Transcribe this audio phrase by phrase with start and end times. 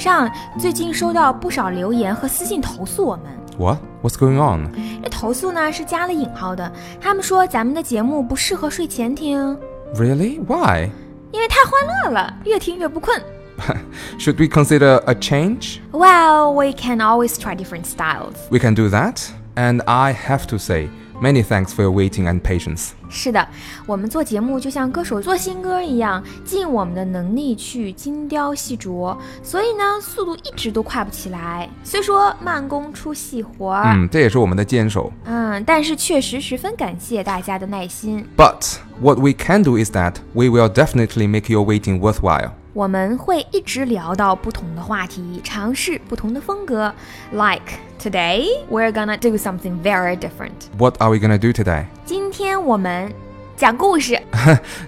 [0.00, 3.24] 上最近收到不少留言和私信投诉我们。
[3.58, 3.78] What?
[4.02, 4.70] What's going on?
[5.02, 9.56] 这投诉呢是加了引号的，他们说咱们的节目不适合睡前听，
[9.94, 10.38] Really?
[10.46, 10.90] Why?
[11.32, 11.72] 因为太欢
[12.04, 13.20] 乐了，越听越不困。
[14.18, 15.78] Should we consider a change?
[15.90, 18.34] Well, we can always try different styles.
[18.50, 19.30] We can do that.
[19.54, 22.90] And I have to say, many thanks for your waiting and patience.
[23.08, 23.48] 是的，
[23.86, 31.68] 我们做节目就像歌手做新歌一样，尽我们的能力去精雕细琢，所以呢，速度一直都快不起来。
[31.84, 35.12] 虽说慢工出细活儿，嗯，这也是我们的坚守。
[35.24, 38.26] 嗯，但是确实十分感谢大家的耐心。
[38.36, 42.50] But what we can do is that we will definitely make your waiting worthwhile.
[42.73, 46.93] 我们会一直聊到不同的话题，尝试不同的风格。
[47.31, 50.69] Like today, we're gonna do something very different.
[50.77, 51.85] What are we gonna do today?
[52.05, 53.13] 今天我们
[53.57, 54.17] 讲故事，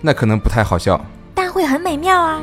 [0.01, 1.03] 那可能不太好笑。
[1.35, 2.41] 但会很美妙啊。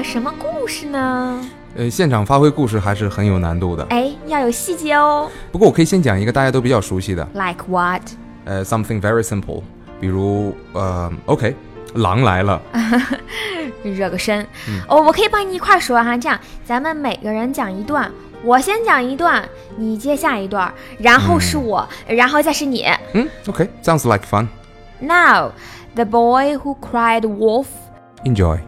[0.00, 1.46] 个什么故事呢？
[1.76, 3.84] 呃，现场发挥故事还是很有难度的。
[3.90, 5.30] 哎，要有细节哦。
[5.52, 8.00] 不过我可以先讲一个大家都比较熟悉的，Like what？
[8.46, 9.62] 呃，something very simple，
[10.00, 11.54] 比如呃，OK，
[11.96, 12.62] 狼来了。
[13.84, 14.40] 热个身。
[14.88, 18.10] 哦，我可以帮你一块说哈，这样咱们每个人讲一段，
[18.42, 22.86] 我先讲一段，你接下一段，然后是我，然后再是你。
[23.12, 24.46] 嗯，OK，sounds like fun.
[24.98, 25.50] Now,
[25.94, 27.66] the boy who cried wolf.
[28.24, 28.58] Enjoy.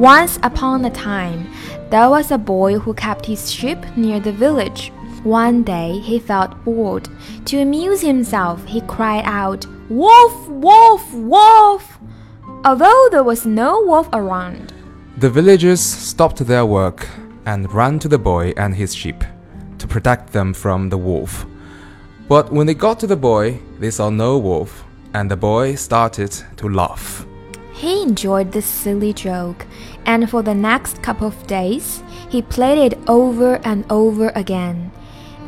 [0.00, 1.46] Once upon a time,
[1.90, 4.90] there was a boy who kept his sheep near the village.
[5.24, 7.06] One day he felt bored.
[7.44, 11.98] To amuse himself, he cried out, Wolf, wolf, wolf!
[12.64, 14.72] Although there was no wolf around.
[15.18, 17.06] The villagers stopped their work
[17.44, 19.22] and ran to the boy and his sheep
[19.76, 21.44] to protect them from the wolf.
[22.26, 24.82] But when they got to the boy, they saw no wolf,
[25.12, 27.26] and the boy started to laugh.
[27.80, 29.64] He enjoyed this silly joke,
[30.04, 34.92] and for the next couple of days, he played it over and over again.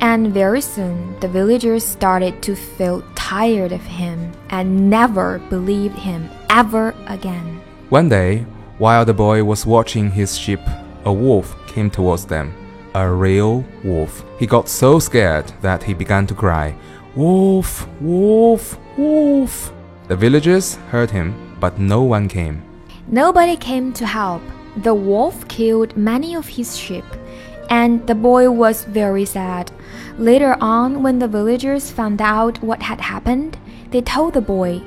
[0.00, 6.30] And very soon, the villagers started to feel tired of him and never believed him
[6.48, 7.60] ever again.
[7.90, 8.46] One day,
[8.78, 10.60] while the boy was watching his sheep,
[11.04, 12.54] a wolf came towards them.
[12.94, 14.24] A real wolf.
[14.38, 16.74] He got so scared that he began to cry,
[17.14, 19.70] Wolf, wolf, wolf.
[20.08, 22.60] The villagers heard him, but no one came.
[23.06, 24.42] Nobody came to help.
[24.76, 27.04] The wolf killed many of his sheep,
[27.70, 29.70] and the boy was very sad.
[30.18, 33.56] Later on, when the villagers found out what had happened,
[33.92, 34.82] they told the boy,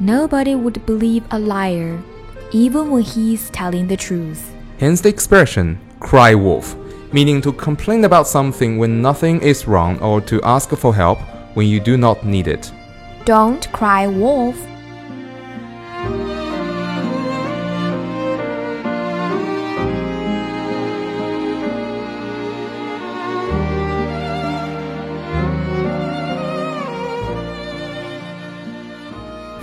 [0.00, 1.98] Nobody would believe a liar,
[2.52, 4.52] even when he's telling the truth.
[4.78, 6.76] Hence the expression, cry wolf,
[7.12, 11.20] meaning to complain about something when nothing is wrong or to ask for help
[11.54, 12.70] when you do not need it.
[13.24, 14.58] Don't cry wolf.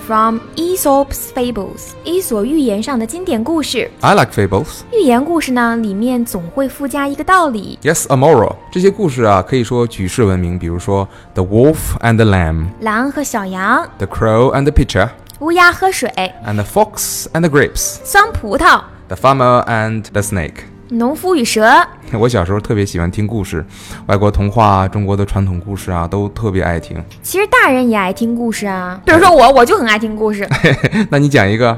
[0.08, 3.90] From Aesop's Fables，伊索寓言上的经典故事。
[4.02, 4.82] I like fables.
[4.92, 7.78] 寓言故事呢，里面总会附加一个道理。
[7.82, 8.56] Yes, a moral.
[8.70, 15.08] 这些故事啊，可以说举世闻名，比如说 The Wolf and the Lamb, 狼和小羊， The Crow and the Pitcher,
[15.38, 16.10] 乌鸦喝水，
[16.46, 20.67] and the Fox and the Grapes, 酸葡萄， The Farmer and the Snake.
[20.89, 21.69] 农夫与蛇。
[22.19, 23.63] 我小时候特别喜欢听故事，
[24.07, 26.97] 外国童话啊、中国的传统故事啊，都特别爱听。
[27.21, 30.47] 其实大人也爱听故事啊， 比如说我，我就很爱听故事。
[31.09, 31.77] 那你讲一个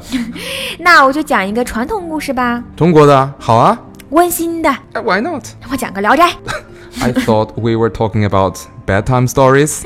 [0.80, 3.78] 那我就讲一个传统故事吧，中国的，好啊。
[4.12, 4.70] 温馨的。
[4.92, 5.46] 哎 Why not?
[5.72, 6.30] 我讲个《聊斋》。
[7.02, 9.82] I thought we were talking about bedtime stories.《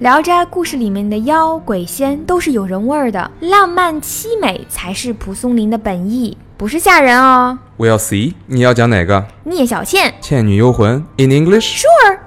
[0.00, 7.57] 聊斋》故事里面的妖鬼仙都是有人味儿的，浪漫凄美才是蒲松龄的本意，不是吓人哦。
[7.77, 8.33] We'll see.
[8.47, 9.25] 你要讲哪个？
[9.43, 11.83] 聂小倩《倩女幽魂》in English?
[11.83, 12.19] ，Sure。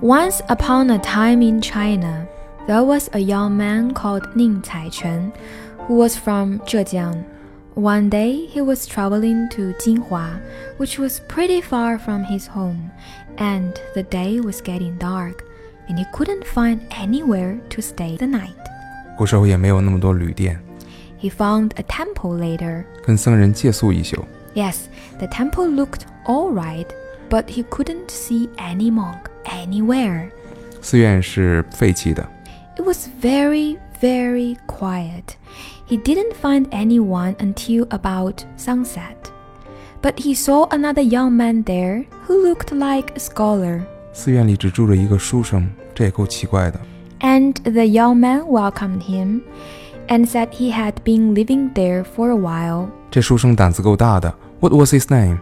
[0.00, 2.26] Once upon a time in China,
[2.66, 5.32] there was a young man called Ning Caichen,
[5.86, 7.24] who was from Zhejiang.
[7.76, 10.40] One day he was traveling to Jinhua,
[10.78, 12.90] which was pretty far from his home,
[13.38, 15.44] and the day was getting dark.
[15.88, 18.54] and he couldn't find anywhere to stay the night.
[19.16, 20.58] 古时候也没有那么多旅店，
[21.20, 22.84] He found a temple later.
[23.04, 24.24] 跟僧人借宿一宿。
[24.54, 24.84] Yes,
[25.18, 26.86] the temple looked all right,
[27.28, 30.30] but he couldn't see any monk anywhere.
[30.80, 32.26] 寺院是废弃的，
[32.76, 35.34] It was very, very quiet.
[35.86, 39.30] He didn't find anyone until about sunset.
[40.00, 43.82] But he saw another young man there who looked like a scholar.
[44.12, 46.80] 寺院里只住着一个书生，这也够奇怪的。
[47.20, 49.42] And the young man welcomed him
[50.08, 52.88] and said he had been living there for a while.
[53.10, 54.34] 这书生胆子够大的。
[54.60, 55.38] What was his name？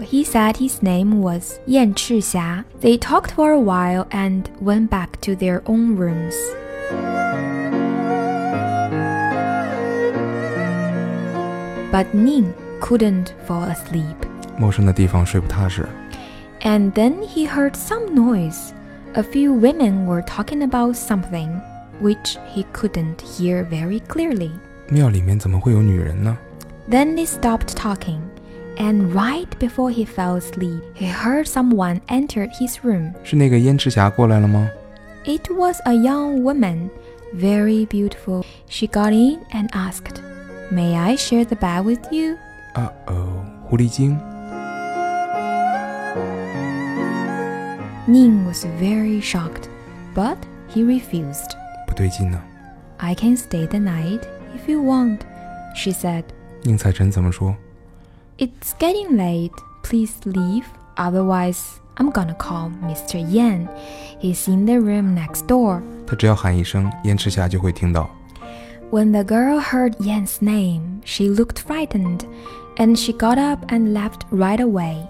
[0.00, 2.64] He said his name was Yan Chixia.
[2.80, 6.34] They talked for a while and went back to their own rooms.
[11.91, 14.15] but Ning couldn't fall asleep.
[14.57, 15.87] 陌生的地方睡不踏实。
[16.61, 18.73] And then he heard some noise.
[19.13, 21.59] A few women were talking about something,
[22.01, 24.51] which he couldn't hear very clearly.
[24.89, 26.37] 庙里面怎么会有女人呢
[26.89, 28.19] ？Then they stopped talking,
[28.77, 33.13] and right before he fell asleep, he heard someone enter his room.
[33.23, 34.69] 是那个燕赤霞过来了吗
[35.25, 36.89] ？It was a young woman,
[37.35, 38.43] very beautiful.
[38.67, 40.21] She got in and asked,
[40.70, 42.36] May I share the bed with you?
[42.74, 44.18] 啊哦，狐狸精。
[48.06, 49.68] Ning was very shocked,
[50.14, 50.36] but
[50.68, 51.50] he refused.
[51.86, 52.40] 不对劲呢。
[52.98, 54.20] I can stay the night
[54.54, 55.20] if you want,
[55.74, 56.24] she said.
[56.62, 57.54] 宁采臣怎么说？
[58.38, 59.52] It's getting late.
[59.82, 60.64] Please leave.
[60.96, 61.60] Otherwise,
[61.96, 63.18] I'm gonna call Mr.
[63.18, 63.68] Yan.
[64.20, 65.82] He's in the room next door.
[66.06, 68.10] 他只要喊一声，燕赤霞就会听到。
[68.90, 72.20] When the girl heard Yan's name, she looked frightened,
[72.76, 75.06] and she got up and left right away.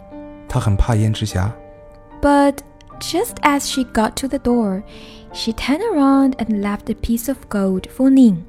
[0.49, 1.53] 他很怕燕赤霞。
[2.23, 2.59] But
[3.01, 4.83] just as she got to the door,
[5.33, 8.45] she turned around and left a piece of gold for Ning.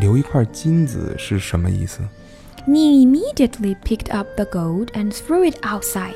[0.00, 2.02] 留一块金子是什么意思？
[2.68, 6.14] Ning immediately picked up the gold and threw it outside.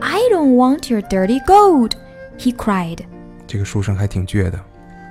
[0.00, 1.92] I don't want your dirty gold,
[2.38, 3.04] he cried.
[3.46, 4.58] 这个书生还挺倔的。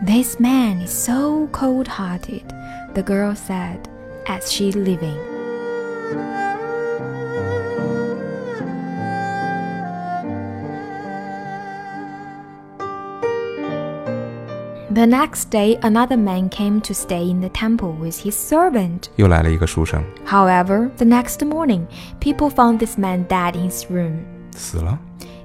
[0.06, 2.44] This man is so cold hearted,
[2.94, 3.88] the girl said
[4.28, 5.18] as she leaving.
[14.92, 19.10] The next day, another man came to stay in the temple with his servant.
[19.18, 21.86] 又来了一个书生， However, the next morning,
[22.22, 24.20] people found this man dead in his room.
[24.56, 24.98] 死了。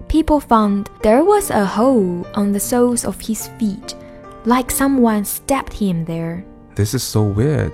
[0.08, 3.96] People found there was a hole on the soles of his feet,
[4.44, 6.42] like someone stabbed him there.
[6.74, 7.72] This is so weird。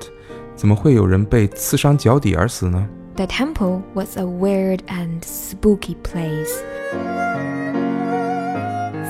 [0.55, 2.89] 怎么会有人被刺伤脚底而死呢？
[3.17, 6.53] The temple was a weird and spooky place.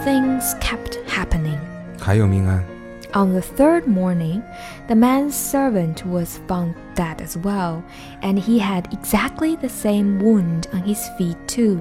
[0.05, 1.59] Things kept happening.
[1.99, 2.65] 还有命案。
[3.13, 4.43] On the third morning,
[4.89, 7.83] the man's servant was found dead as well,
[8.21, 11.79] and he had exactly the same wound on his feet, too.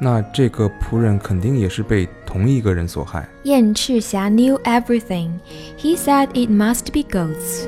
[0.00, 3.28] 那这个仆人肯定也是被 同一个人所害。
[3.44, 5.40] Yan Chixia knew everything.
[5.76, 7.66] He said it must be ghosts.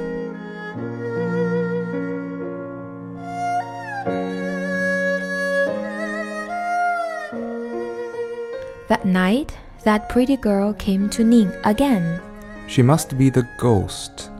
[8.88, 9.48] That night,
[9.84, 12.20] that pretty girl came to Ning again.
[12.68, 14.30] She must be the ghost.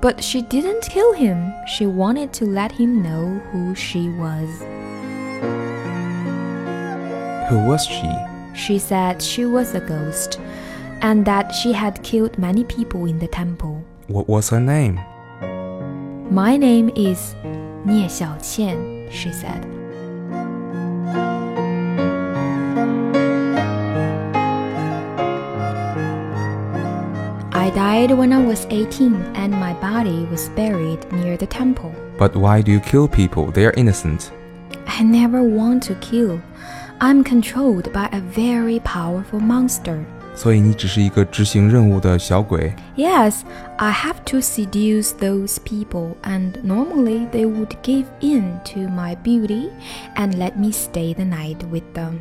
[0.00, 1.52] But she didn't kill him.
[1.66, 4.48] She wanted to let him know who she was.
[7.50, 8.10] Who was she?
[8.57, 10.39] She said she was a ghost
[11.01, 13.83] and that she had killed many people in the temple.
[14.07, 14.99] What was her name?
[16.33, 17.35] My name is
[17.85, 19.63] Nie Xiaoqian, she said.
[27.53, 31.93] I died when I was 18 and my body was buried near the temple.
[32.17, 33.51] But why do you kill people?
[33.51, 34.31] They are innocent.
[34.87, 36.41] I never want to kill.
[37.00, 40.04] I'm controlled by a very powerful monster.
[40.34, 42.72] 所以你只是一个执行任务的小鬼。
[42.96, 43.40] Yes,
[43.76, 49.70] I have to seduce those people, and normally they would give in to my beauty
[50.14, 52.20] and let me stay the night with them.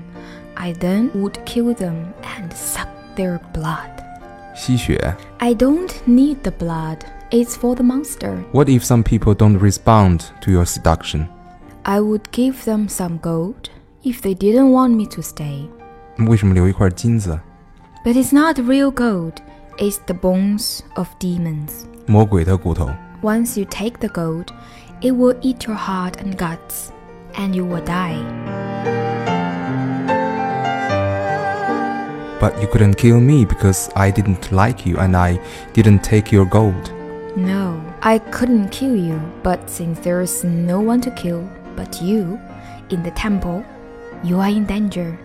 [0.55, 3.89] I then would kill them and suck their blood.
[4.55, 5.15] 吸血。
[5.39, 6.99] I don't need the blood,
[7.31, 8.43] it's for the monster.
[8.51, 11.27] What if some people don't respond to your seduction?
[11.83, 13.69] I would give them some gold
[14.05, 15.67] if they didn't want me to stay.
[16.27, 17.39] 为什么留一块金子？
[18.03, 19.35] But it's not real gold,
[19.77, 21.85] it's the bones of demons.
[22.07, 22.89] 魔鬼的骨头。
[23.21, 24.47] Once you take the gold,
[25.01, 26.89] it will eat your heart and guts,
[27.35, 28.17] and you will die.
[32.39, 35.39] But you couldn't kill me because I didn't like you and I
[35.73, 36.91] didn't take your gold.
[37.35, 42.39] No, I couldn't kill you, but since there's no one to kill but you
[42.89, 43.63] in the temple,
[44.26, 45.16] you are in danger.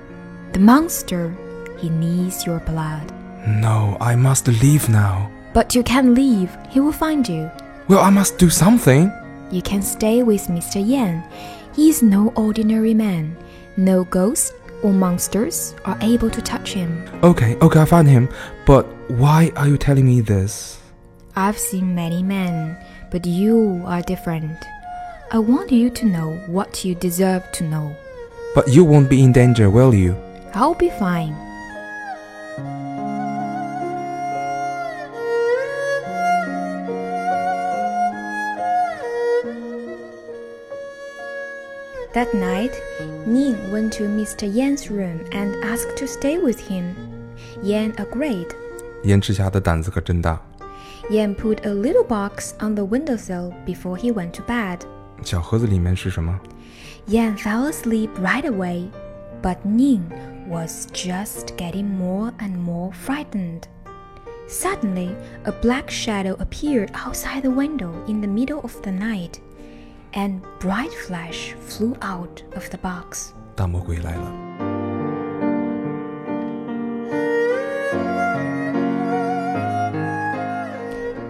[0.53, 1.35] The monster,
[1.79, 3.11] he needs your blood.
[3.47, 5.31] No, I must leave now.
[5.53, 7.49] But you can't leave, he will find you.
[7.87, 9.11] Well, I must do something.
[9.49, 10.85] You can stay with Mr.
[10.85, 11.23] Yan.
[11.75, 13.35] He is no ordinary man.
[13.77, 14.53] No ghosts
[14.83, 17.03] or monsters are able to touch him.
[17.23, 18.29] Okay, okay, I found him.
[18.65, 20.79] But why are you telling me this?
[21.35, 22.77] I've seen many men,
[23.09, 24.57] but you are different.
[25.31, 27.95] I want you to know what you deserve to know.
[28.54, 30.14] But you won't be in danger, will you?
[30.54, 31.34] I'll be fine.
[42.14, 42.72] That night,
[43.26, 44.46] Ning went to Mr.
[44.52, 46.94] Yan's room and asked to stay with him.
[47.62, 48.54] Yan agreed.
[49.04, 50.40] 燕赤霞的胆子可真大。
[51.10, 54.80] Yan put a little box on the windowsill before he went to bed.
[55.22, 56.38] 小盒子里面是什么？
[57.06, 58.90] Yan fell asleep right away,
[59.42, 60.12] but Ning
[60.48, 63.68] was just getting more and more frightened.
[64.48, 69.40] Suddenly, a black shadow appeared outside the window in the middle of the night,
[70.12, 73.32] and bright flash flew out of the box.
[73.56, 74.46] 大魔鬼来了。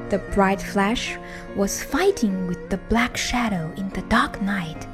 [0.09, 1.19] The bright flash
[1.57, 4.87] was fighting with the black shadow in the dark night.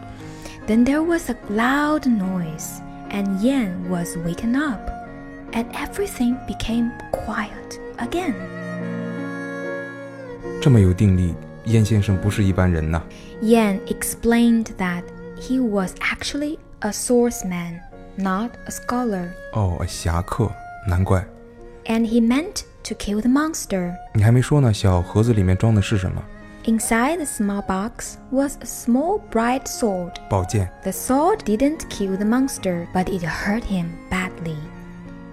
[0.66, 2.80] Then there was a loud noise,
[3.10, 4.80] and Yan was waken up,
[5.52, 8.34] and everything became quiet again.
[10.60, 13.02] 这么有定力，燕先生不是一般人呐。
[13.42, 15.02] Yan explained that
[15.40, 17.80] he was actually a swordsman,
[18.16, 20.50] not a scholar, 哦，侠客，
[20.86, 21.24] 难怪。
[21.86, 23.92] and he meant to kill the monster.
[24.14, 26.22] 你还没说呢，小盒子里面装的是什么？
[26.66, 30.12] Inside the small box was a small bright sword.
[30.28, 30.70] 宝剑。
[30.84, 34.56] The sword didn't kill the monster, but it hurt him badly.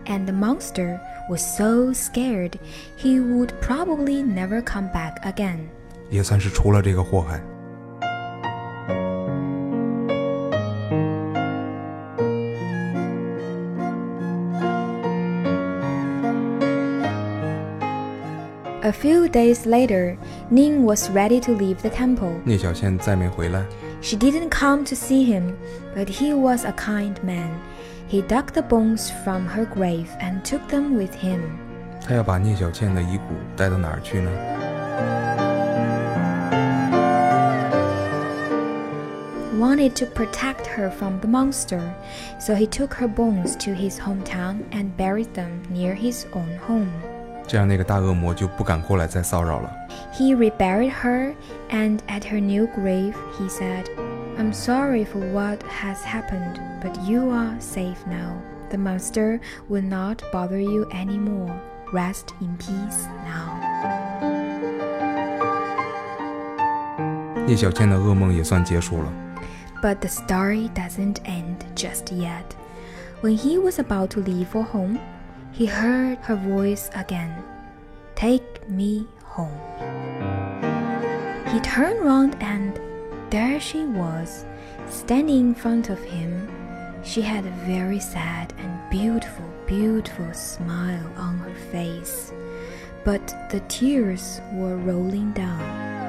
[0.06, 1.00] And the monster
[1.30, 2.58] was so scared
[2.98, 5.70] he would probably never come back again.
[6.10, 7.40] 也算是除了这个祸害。
[18.84, 20.18] A few days later,
[20.50, 22.32] Ning was ready to leave the temple.
[22.46, 23.64] 聂小倩再没回来，
[24.02, 25.54] She didn't come to see him,
[25.96, 27.50] but he was a kind man.
[28.10, 31.42] He dug the bones from her grave and took them with him.
[32.02, 34.32] 他要把聂小倩的遗骨带到哪儿去呢？
[39.60, 41.82] wanted to protect her from the monster,
[42.40, 46.88] so he took her bones to his hometown and buried them near his own home.
[47.48, 49.72] 这样那个大恶魔就不敢过来再骚扰了。
[50.14, 51.34] He reburied her,
[51.70, 53.86] and at her new grave, he said,
[54.38, 58.36] I'm sorry for what has happened, but you are safe now.
[58.70, 61.60] The monster will not bother you anymore.
[61.92, 63.60] Rest in peace now.
[67.48, 69.12] 聂小倩的噩梦也算结束了。
[69.82, 72.44] But the story doesn't end just yet.
[73.22, 75.00] When he was about to leave for home,
[75.55, 77.43] he heard her voice again
[78.17, 79.61] Take me home.
[81.53, 82.81] He turned round and
[83.31, 84.45] there she was,
[84.89, 86.49] standing in front of him.
[87.05, 92.33] She had a very sad and beautiful, beautiful smile on her face,
[93.05, 96.04] but the tears were rolling down.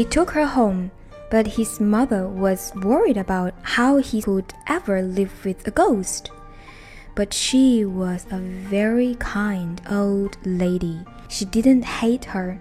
[0.00, 0.90] He took her home,
[1.30, 6.30] but his mother was worried about how he could ever live with a ghost.
[7.14, 8.38] But she was a
[8.68, 10.98] very kind old lady.
[11.28, 12.58] She didn't hate her.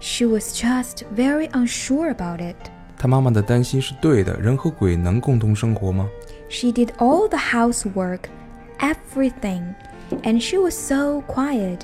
[0.00, 2.56] She was just very unsure about it.
[2.96, 6.08] 他妈妈的担心是对的，人和鬼能共同生活吗？
[6.48, 8.30] She did all the housework,
[8.78, 9.74] everything,
[10.22, 11.80] and she was so quiet.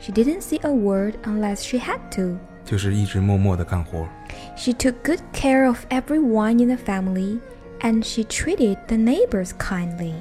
[0.00, 2.38] She didn't say a word unless she had to.
[2.64, 4.08] 就是一直默默的干活。
[4.56, 7.40] She took good care of everyone in the family,
[7.80, 10.14] and she treated the neighbors kindly.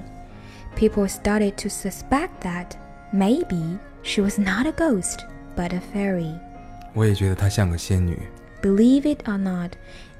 [0.76, 2.78] People started to suspect that
[3.12, 6.34] maybe she was not a ghost, but a fairy.
[6.94, 8.18] 我也觉得她像个仙女。
[8.62, 9.72] Believe it or not,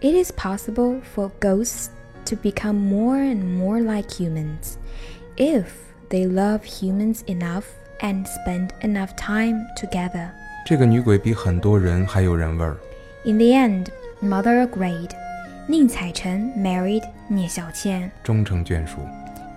[0.02, 1.90] it is possible for ghosts
[2.26, 4.78] to become more and more like humans
[5.38, 5.66] if
[6.10, 7.66] they love humans enough
[8.02, 10.30] and spend enough time together.
[10.66, 12.78] 这个女鬼比很多人还有人味儿。
[13.24, 13.88] In the end,
[14.22, 15.10] mother agreed.
[15.68, 18.12] 宁采臣 married 聂小倩。
[18.24, 18.98] 终成眷属。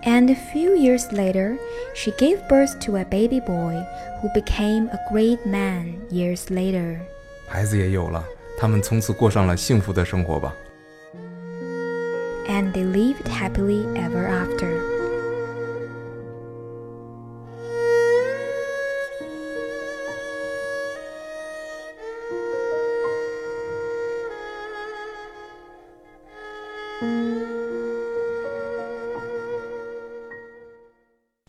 [0.05, 1.57] And a few years later,
[1.95, 3.83] she gave birth to a baby boy
[4.21, 6.99] who became a great man years later.
[7.47, 8.25] 孩子也有了，
[8.59, 10.53] 他们从此过上了幸福的生活吧。
[12.49, 14.96] And they lived happily ever after.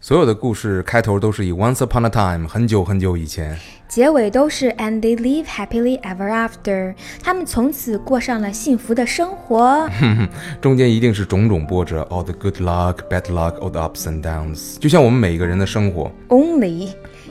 [0.09, 3.55] 所有的故事开头都是以 Once upon a time 很久很久以前。
[3.89, 6.95] 结尾都是 And they live happily ever after.
[7.23, 9.87] 他们从此过上了幸福的生活。
[10.63, 16.11] 中间一定是种种波折，all the good luck, bad luck, all the ups and downs，就像我们每一个人的生活。
[16.31, 16.89] Only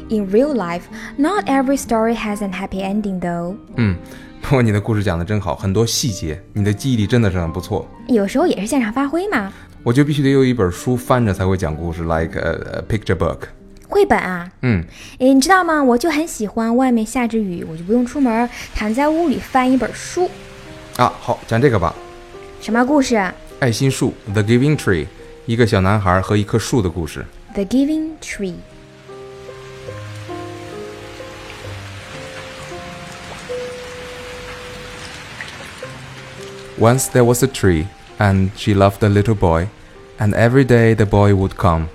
[0.09, 0.83] in real life,
[1.17, 3.55] not every story has an happy ending, though.
[3.77, 3.97] 嗯，
[4.43, 7.87] 不过你的故事讲的真好，很多细节，你的记忆力真的是很不错。
[8.07, 9.51] 有时候也是现场发挥嘛。
[9.86, 13.38] 我就必须得有一本书翻着才会讲故事，like a, a picture book。
[13.88, 14.82] 绘本啊，嗯，
[15.18, 15.82] 诶，你知道吗？
[15.82, 20.30] 我就很喜欢外面下着雨，我就不用出门，躺在屋里翻一本书。
[20.96, 21.94] 啊，好，讲这个吧。
[22.60, 25.06] 什么故事啊爱心树，The Giving Tree，
[25.46, 27.24] 一个小男孩和一棵树的故事。
[27.54, 28.54] ？The Giving Tree。
[36.78, 37.86] Once there was a tree,
[38.18, 39.68] and she loved a little boy,
[40.18, 41.86] and every day the boy would come.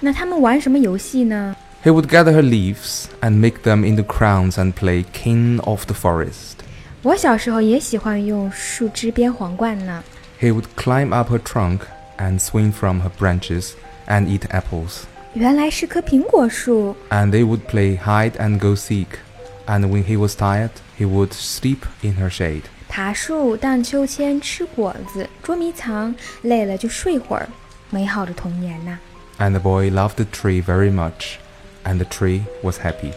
[0.00, 1.56] 那他们玩什么游戏呢？
[1.84, 5.94] He would gather her leaves and make them into crowns and play king of the
[5.94, 6.56] forest.
[7.02, 10.02] 我小时候也喜欢用树枝编皇冠呢。
[10.40, 11.80] He would climb up her trunk
[12.18, 13.70] and swing from her branches
[14.06, 15.02] and eat apples.
[15.34, 16.96] 原来是棵苹果树。
[17.10, 19.06] And they would play hide and go seek.
[19.66, 22.62] And when he was tired, he would sleep in her shade.
[22.88, 27.48] 爬树、荡秋千、吃果子、捉迷藏，累了就睡会儿。
[27.90, 28.98] 美好的童年呐、
[29.38, 31.36] And the boy loved the tree very much,
[31.84, 33.12] and the tree was happy.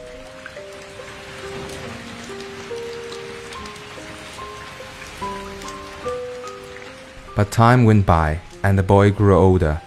[7.35, 9.79] But time went by, and the boy grew older,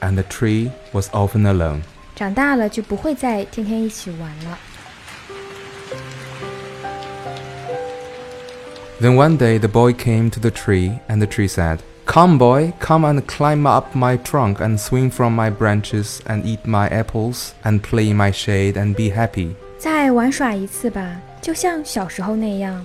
[0.00, 1.82] and the tree was often alone.
[2.14, 4.58] 长大了就不会再天天一起玩了。
[9.00, 11.78] Then one day the boy came to the tree, and the tree said,
[12.12, 16.64] Come, boy, come and climb up my trunk and swing from my branches and eat
[16.64, 19.54] my apples and play in my shade and be happy.
[19.78, 22.84] 再玩耍一次吧，就像小时候那样。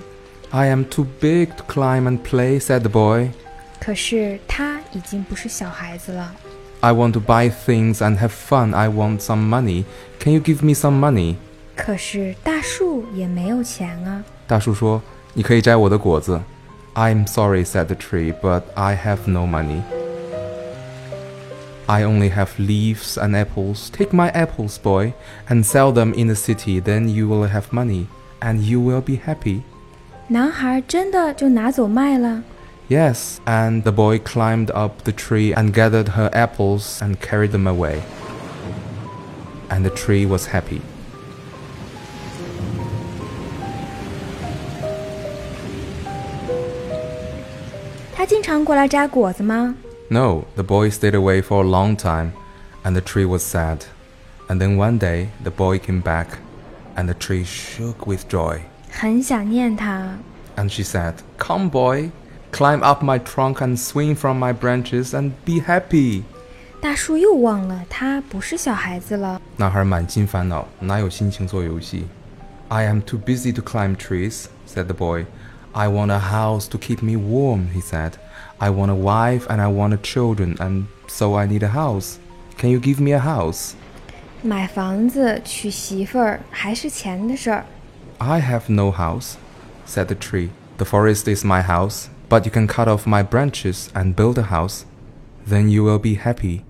[0.51, 3.29] I am too big to climb and play, said the boy.
[3.79, 6.33] 可是他已经不是小孩子了。
[6.81, 8.75] I want to buy things and have fun.
[8.75, 9.85] I want some money.
[10.19, 11.35] Can you give me some money?
[11.75, 14.23] 可是大树也没有钱啊。
[14.45, 15.01] 大树说：“
[15.33, 16.39] 你可以摘我的果子。”
[16.97, 19.83] I'm sorry, said the tree, but I have no money.
[21.89, 23.89] I only have leaves and apples.
[23.89, 25.13] Take my apples, boy,
[25.49, 26.79] and sell them in the city.
[26.79, 28.07] Then you will have money,
[28.41, 29.63] and you will be happy.
[30.27, 32.43] 男孩真的就拿走卖了。
[32.89, 37.67] Yes, and the boy climbed up the tree and gathered her apples and carried them
[37.67, 38.01] away.
[39.69, 40.81] And the tree was happy.
[48.27, 49.75] 经常过来摘果子吗？
[50.09, 52.31] No, the boy stayed away for a long time,
[52.83, 53.79] and the tree was sad.
[54.47, 56.27] And then one day, the boy came back,
[56.95, 58.61] and the tree shook with joy.
[58.91, 60.17] 很想念他。
[60.55, 62.11] And she said, Come, boy,
[62.51, 66.23] climb up my trunk and swing from my branches and be happy.
[66.81, 69.41] 大树又忘了他不是小孩子了。
[69.57, 72.07] 男孩满心烦恼，哪有心情做游戏？
[72.67, 75.25] I am too busy to climb trees, said the boy.
[75.73, 78.17] I want a house to keep me warm, he said.
[78.59, 82.19] I want a wife and I want a children, and so I need a house.
[82.57, 83.73] Can you give me a house?
[84.43, 87.65] 买房子、娶媳妇儿还是钱的事儿。
[88.19, 89.35] I have no house,
[89.87, 90.49] said the tree.
[90.77, 94.43] The forest is my house, but you can cut off my branches and build a
[94.43, 94.83] house.
[95.47, 96.61] Then you will be happy.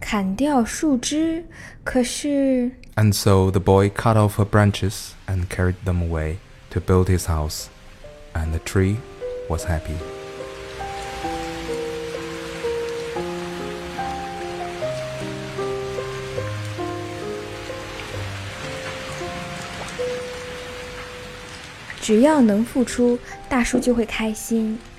[0.00, 1.44] 砍掉树枝，
[1.82, 6.36] 可是 And so the boy cut off her branches and carried them away
[6.70, 7.66] to build his house.
[8.35, 8.97] and the tree
[9.49, 9.97] was happy.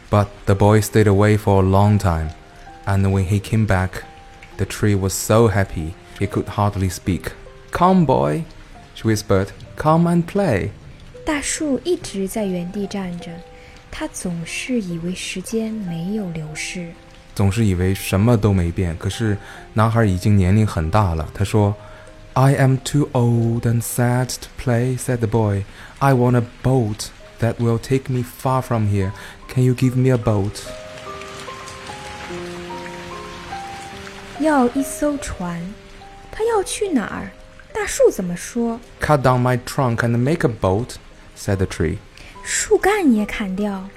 [0.08, 2.30] But the boy stayed away for a long time,
[2.86, 4.04] and when he came back,
[4.56, 7.32] the tree was so happy it could hardly speak.
[7.72, 8.46] Come, boy,
[8.94, 10.72] she whispered, come and play.
[11.25, 13.31] 大树一直在原地站着，
[13.91, 16.91] 他总是以为时间没有流逝。
[17.35, 19.37] 总是以为什么都没变，可是
[19.73, 21.29] 男孩已经年龄很大了。
[21.33, 21.75] 他说：“
[22.33, 25.63] I am too old and sad to play,” said the boy.
[25.99, 27.07] “I want a boat
[27.39, 29.11] that will take me far from here.
[29.47, 30.63] Can you give me a boat?”
[34.39, 35.61] 要一艘船，
[36.31, 37.31] 他要去哪儿？
[37.73, 40.95] 大树怎么说？“Cut down my trunk and make a boat,”
[41.35, 41.97] said the tree.
[42.43, 43.89] 树干也砍掉，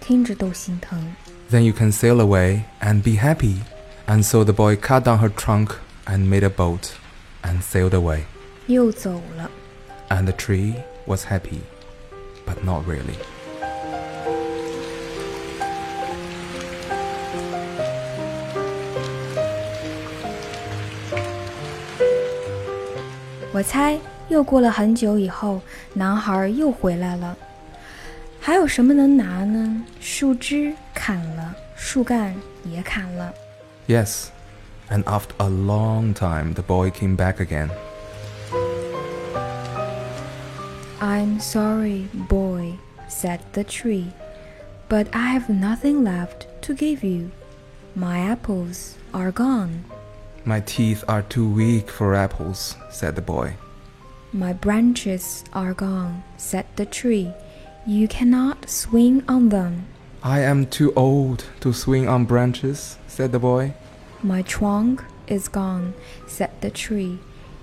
[0.00, 1.14] 听着都心疼。
[1.50, 3.56] then you can sail away and be happy.
[4.06, 5.72] And so the boy cut down her trunk
[6.06, 6.90] and made a boat
[7.42, 8.22] and sailed away.
[8.66, 9.50] 又走了。
[10.08, 10.74] And the tree
[11.06, 11.60] was happy,
[12.46, 13.18] but not really.
[23.52, 25.60] 我猜又过了很久以后，
[25.94, 27.36] 男孩又回来了。
[28.40, 29.82] 还有什么能拿呢？
[30.00, 33.32] 树枝砍了，树干也砍了。
[33.86, 34.28] Yes,
[34.88, 37.68] and after a long time, the boy came back again.
[41.00, 44.12] I'm sorry, boy, said the tree,
[44.88, 47.30] but I have nothing left to give you.
[47.94, 49.84] My apples are gone.
[50.44, 53.54] My teeth are too weak for apples, said the boy.
[54.35, 57.31] My branches are gone, said the tree.
[57.87, 59.85] You cannot swing on them.
[60.21, 63.75] I am too old to swing on branches, said the boy.
[64.21, 65.93] My trunk is gone,
[66.27, 67.19] said the tree.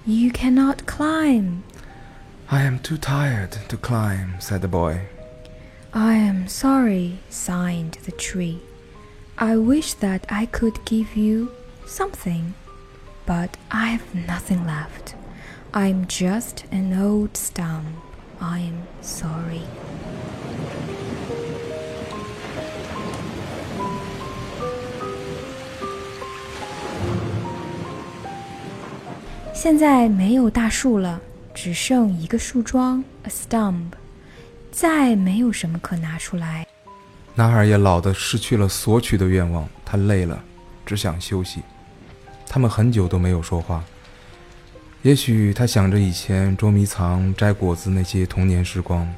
[0.07, 1.63] You cannot climb.
[2.51, 5.03] I am too tired to climb, said the boy.
[5.93, 8.63] I am sorry, sighed the tree.
[9.37, 11.53] I wish that I could give you
[11.85, 12.55] something,
[13.27, 15.17] but I have nothing left.
[15.75, 17.85] I'm just an old stump.
[18.39, 19.63] I'm sorry.
[29.55, 31.19] 现在没有大树了，
[31.55, 33.93] 只剩一个树桩，a stump，
[34.71, 36.67] 再没有什么可拿出来。
[37.35, 40.39] 男孩也老的失去了索取的愿望，他累了，
[40.85, 41.63] 只想休息。
[42.47, 43.83] 他们很久都没有说话。
[45.03, 49.13] 也许他想着以前捉迷藏、摘果子那些童年时光，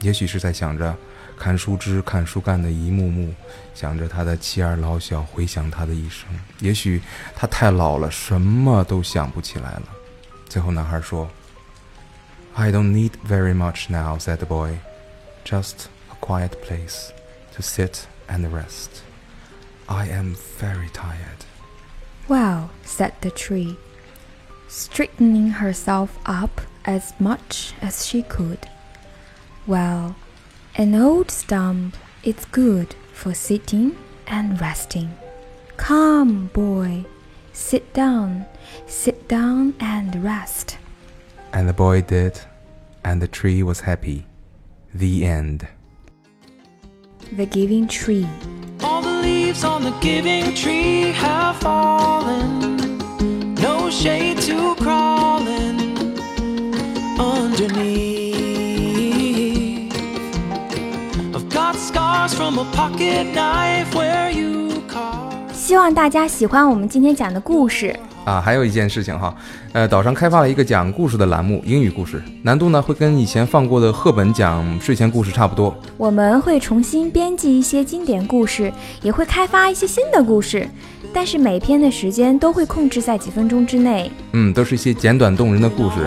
[0.00, 0.96] 也许是在想着。
[1.38, 3.34] 砍树枝、砍树干的一幕幕，
[3.74, 6.26] 想着他的妻儿老小，回想他的一生。
[6.60, 7.02] 也许
[7.34, 9.82] 他太老了，什么都想不起来了。
[10.48, 11.28] 最后，男孩说
[12.54, 14.78] ：“I don't need very much now,” said the boy.
[15.44, 17.10] “Just a quiet place
[17.54, 19.02] to sit and rest.
[19.84, 21.44] I am very tired.”
[22.28, 23.76] “Well,” said the tree,
[24.68, 28.68] straightening herself up as much as she could.
[29.66, 30.16] “Well.”
[30.78, 35.10] An old stump is good for sitting and resting.
[35.78, 37.06] Come, boy,
[37.54, 38.44] sit down,
[38.86, 40.76] sit down and rest.
[41.54, 42.38] And the boy did,
[43.04, 44.26] and the tree was happy.
[44.92, 45.66] The end.
[47.32, 48.28] The Giving Tree.
[48.82, 52.65] All the leaves on the giving tree have fallen.
[53.98, 55.78] Shade to crawling
[57.18, 58.06] underneath.
[62.36, 65.52] from a pocket knife where you carve.
[65.52, 68.40] 希望大家喜欢我们今天讲的故事啊！
[68.40, 69.34] 还有一件事情哈，
[69.72, 75.74] 呃，岛上开发了一个讲故事的栏目——英语故事，难度呢会跟以前放过的赫本讲睡前故事差不多。
[75.96, 80.68] 我们会重新编辑一些经典故事，也会开发一些新的故事，
[81.16, 84.10] 但是每篇的时间都会控制在几分钟之内。
[84.34, 86.06] 嗯，都是一些简短动人的故事。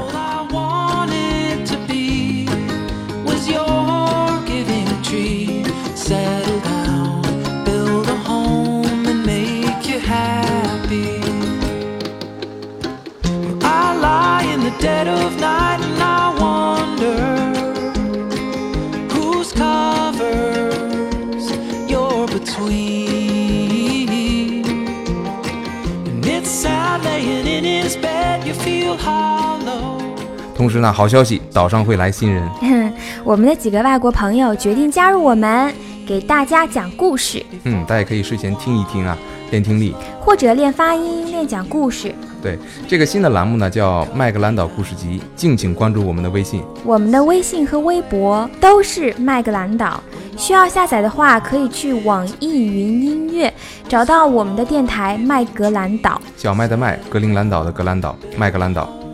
[30.56, 32.46] 同时呢，好消息，岛上会来新人。
[33.24, 35.74] 我们的几个外国朋友决定加入我们，
[36.06, 37.42] 给大家讲故事。
[37.64, 39.18] 嗯，大家可以睡前听一听啊，
[39.52, 42.14] 练听力，或者练发音，练讲故事。
[42.42, 46.62] 对，这个新的栏目呢叫麦格兰岛故事集，敬请关注我们的微信。
[46.84, 50.04] 我们的微信和微博都是麦格兰岛。
[50.36, 53.54] 需要下载的话，可以去网易云音乐
[53.88, 56.22] 找到我们的电台麦格兰岛。
[56.36, 58.90] 小麦的麦，格陵兰岛的格兰岛，麦格兰岛。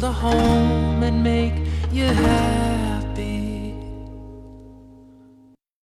[0.00, 1.52] Build a home and make
[1.92, 2.69] you happy.